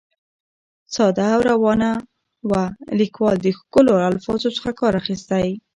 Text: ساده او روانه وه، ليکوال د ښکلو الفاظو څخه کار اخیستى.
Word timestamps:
ساده 0.95 1.25
او 1.35 1.41
روانه 1.51 1.91
وه، 2.49 2.63
ليکوال 2.99 3.35
د 3.41 3.47
ښکلو 3.57 3.93
الفاظو 4.09 4.47
څخه 4.57 4.71
کار 4.79 4.93
اخیستى. 5.01 5.47